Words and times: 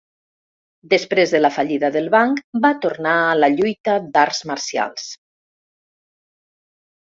Després 0.93 1.33
de 1.35 1.41
la 1.41 1.51
fallida 1.57 1.91
del 1.97 2.09
banc 2.15 2.41
va 2.65 2.73
tornar 2.87 3.13
a 3.27 3.37
la 3.43 3.53
lluita 3.59 4.01
d'arts 4.17 4.43
marcials. 4.55 5.07